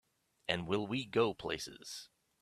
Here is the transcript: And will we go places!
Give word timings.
And 0.47 0.65
will 0.67 0.87
we 0.87 1.05
go 1.05 1.35
places! 1.35 2.09